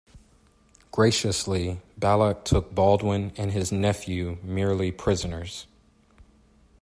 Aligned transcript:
Graciously, 0.89 1.79
Balac 1.95 2.43
took 2.43 2.73
Baldwin 2.73 3.33
and 3.37 3.51
his 3.51 3.71
nephew 3.71 4.39
merely 4.41 4.91
prisoners. 4.91 5.67